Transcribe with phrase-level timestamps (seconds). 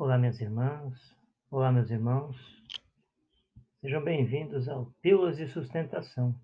[0.00, 1.14] Olá, minhas irmãs,
[1.50, 2.34] olá, meus irmãos,
[3.82, 6.34] sejam bem-vindos ao Pílulas de Sustentação,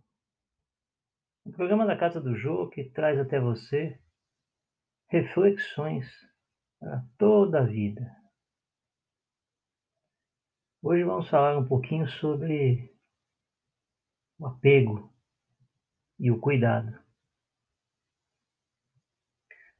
[1.46, 3.98] um programa da Casa do Jô que traz até você
[5.08, 6.06] reflexões
[6.79, 8.14] para toda a vida.
[10.82, 12.95] Hoje vamos falar um pouquinho sobre
[14.38, 15.11] o apego
[16.18, 17.02] e o cuidado.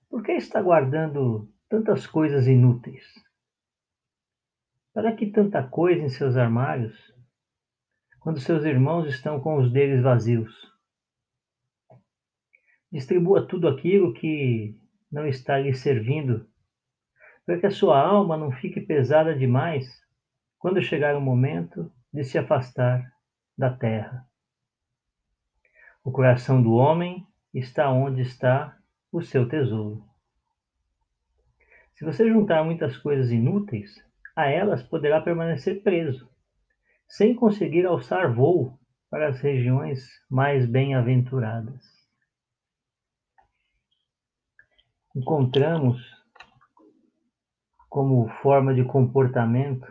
[0.09, 3.26] Por que está guardando tantas coisas inúteis?
[4.97, 6.97] Para que tanta coisa em seus armários,
[8.19, 10.51] quando seus irmãos estão com os deles vazios?
[12.91, 14.75] Distribua tudo aquilo que
[15.13, 16.49] não está lhe servindo,
[17.45, 19.87] para que a sua alma não fique pesada demais
[20.59, 23.05] quando chegar o momento de se afastar
[23.55, 24.27] da terra.
[26.03, 28.79] O coração do homem está onde está
[29.13, 30.03] o seu tesouro.
[31.97, 36.31] Se você juntar muitas coisas inúteis, a elas poderá permanecer preso,
[37.09, 41.83] sem conseguir alçar voo para as regiões mais bem-aventuradas.
[45.15, 46.15] Encontramos
[47.89, 49.91] como forma de comportamento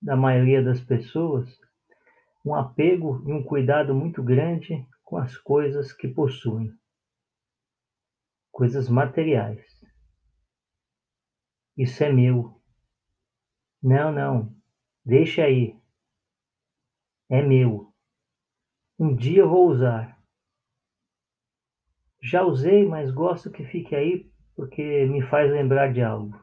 [0.00, 1.48] da maioria das pessoas
[2.44, 6.76] um apego e um cuidado muito grande com as coisas que possuem,
[8.50, 9.64] coisas materiais.
[11.76, 12.60] Isso é meu,
[13.82, 14.54] não, não.
[15.04, 15.76] Deixa aí.
[17.28, 17.92] É meu.
[18.98, 20.16] Um dia vou usar.
[22.22, 26.40] Já usei, mas gosto que fique aí porque me faz lembrar de algo.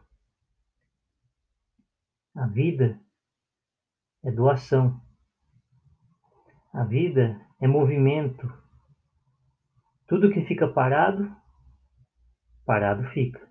[2.36, 3.00] A vida
[4.24, 5.02] é doação.
[6.74, 8.52] A vida é movimento.
[10.06, 11.34] Tudo que fica parado,
[12.66, 13.48] parado fica.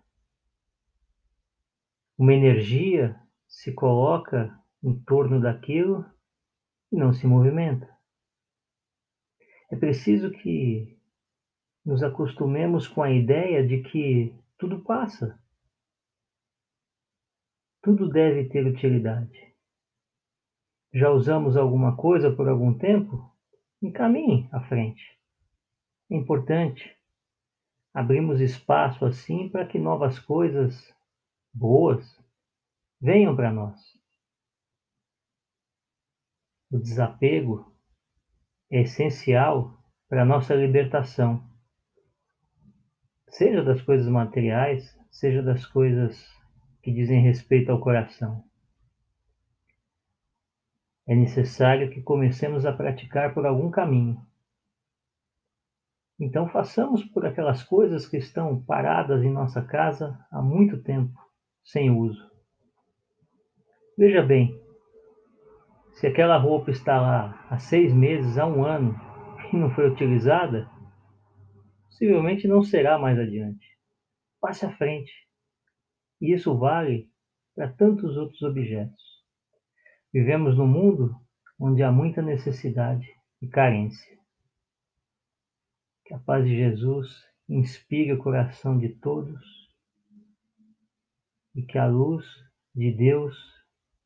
[2.19, 3.19] Uma energia
[3.59, 6.07] se coloca em torno daquilo
[6.93, 7.93] e não se movimenta.
[9.69, 10.97] É preciso que
[11.85, 15.37] nos acostumemos com a ideia de que tudo passa.
[17.83, 19.53] Tudo deve ter utilidade.
[20.95, 23.29] Já usamos alguma coisa por algum tempo?
[23.83, 25.19] Encaminhe à frente.
[26.09, 26.97] É importante.
[27.93, 30.95] Abrimos espaço assim para que novas coisas
[31.53, 32.28] boas
[33.01, 33.81] venham para nós.
[36.71, 37.73] O desapego
[38.71, 41.43] é essencial para a nossa libertação,
[43.29, 46.27] seja das coisas materiais, seja das coisas
[46.83, 48.45] que dizem respeito ao coração.
[51.07, 54.21] É necessário que comecemos a praticar por algum caminho.
[56.21, 61.19] Então, façamos por aquelas coisas que estão paradas em nossa casa há muito tempo,
[61.65, 62.28] sem uso.
[63.99, 64.57] Veja bem,
[65.95, 68.95] se aquela roupa está lá há seis meses, há um ano
[69.53, 70.71] e não foi utilizada,
[71.87, 73.67] possivelmente não será mais adiante.
[74.41, 75.13] Passe à frente.
[76.21, 77.11] E isso vale
[77.57, 79.03] para tantos outros objetos.
[80.15, 81.13] Vivemos num mundo
[81.59, 84.17] onde há muita necessidade e carência.
[86.05, 87.09] Que a paz de Jesus
[87.49, 89.45] inspire o coração de todos
[91.53, 92.25] e que a luz
[92.73, 93.58] de Deus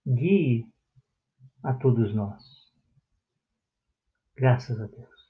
[0.06, 0.66] guie
[1.62, 2.42] a todos nós.
[4.36, 5.21] Graças a Deus.